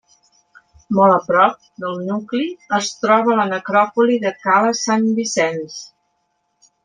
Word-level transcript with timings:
Molt 0.99 1.15
a 1.15 1.19
prop 1.25 1.59
del 1.83 1.99
nucli 2.07 2.47
es 2.79 2.89
troba 3.03 3.37
la 3.41 3.45
necròpoli 3.51 4.17
de 4.25 4.33
Cala 4.47 4.73
Sant 4.79 5.05
Vicenç. 5.21 5.77